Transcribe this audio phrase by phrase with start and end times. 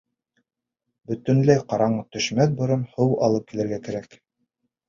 [1.11, 4.19] «Бөтөнләй ҡараңғы төшмәҫ борон һыу алып килергә кәрәк».